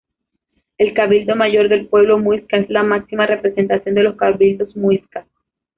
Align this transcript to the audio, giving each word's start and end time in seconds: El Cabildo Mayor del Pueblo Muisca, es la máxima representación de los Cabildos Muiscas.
El 0.79 0.95
Cabildo 0.95 1.35
Mayor 1.35 1.69
del 1.69 1.85
Pueblo 1.85 2.17
Muisca, 2.17 2.57
es 2.57 2.67
la 2.71 2.81
máxima 2.81 3.27
representación 3.27 3.93
de 3.93 4.01
los 4.01 4.15
Cabildos 4.15 4.75
Muiscas. 4.75 5.27